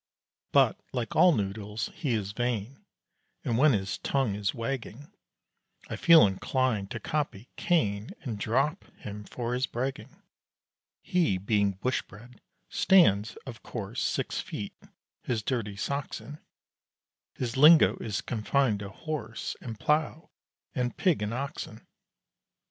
But, 0.51 0.79
like 0.93 1.15
all 1.15 1.31
noodles, 1.31 1.91
he 1.93 2.13
is 2.13 2.31
vain; 2.31 2.83
And 3.45 3.55
when 3.55 3.73
his 3.73 3.99
tongue 3.99 4.33
is 4.33 4.51
wagging, 4.51 5.13
I 5.91 5.95
feel 5.95 6.25
inclined 6.25 6.89
to 6.89 6.99
copy 6.99 7.49
Cain, 7.55 8.09
And 8.23 8.39
"drop" 8.39 8.83
him 8.97 9.25
for 9.25 9.53
his 9.53 9.67
bragging. 9.67 10.19
He, 11.03 11.37
being 11.37 11.73
Bush 11.73 12.01
bred, 12.01 12.41
stands, 12.67 13.35
of 13.45 13.61
course, 13.61 14.01
Six 14.01 14.39
feet 14.41 14.73
his 15.21 15.43
dirty 15.43 15.75
socks 15.75 16.19
in; 16.19 16.39
His 17.35 17.55
lingo 17.55 17.97
is 17.97 18.21
confined 18.21 18.79
to 18.79 18.89
horse 18.89 19.55
And 19.61 19.79
plough, 19.79 20.31
and 20.73 20.97
pig 20.97 21.21
and 21.21 21.31
oxen. 21.31 21.85